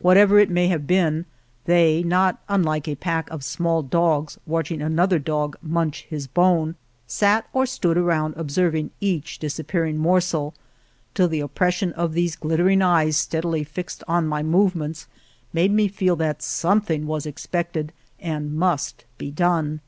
Whatever 0.00 0.40
it 0.40 0.50
may 0.50 0.66
have 0.66 0.88
been, 0.88 1.26
they, 1.64 2.02
not 2.02 2.42
unlike 2.48 2.88
a 2.88 2.96
pack 2.96 3.30
of 3.30 3.44
small 3.44 3.84
dogs 3.84 4.36
watching 4.44 4.82
another 4.82 5.20
dog 5.20 5.56
munch 5.62 6.06
his 6.10 6.26
bone, 6.26 6.74
sat 7.06 7.46
or 7.52 7.66
stood 7.66 7.96
around 7.96 8.34
observing 8.36 8.90
each 9.00 9.38
disap 9.38 9.68
pearing 9.68 9.96
morsel 9.96 10.54
till 11.14 11.28
the 11.28 11.38
oppression 11.38 11.92
of 11.92 12.14
these 12.14 12.34
glittering 12.34 12.82
eyes 12.82 13.16
stead 13.16 13.44
fastly 13.44 13.62
fixed 13.62 14.02
on 14.08 14.26
my 14.26 14.42
movements 14.42 15.06
made 15.52 15.70
me 15.70 15.86
feel 15.86 16.16
that 16.16 16.42
something 16.42 17.06
was 17.06 17.24
expected 17.24 17.92
and 18.18 18.52
must 18.56 19.04
be 19.18 19.30
done. 19.30 19.82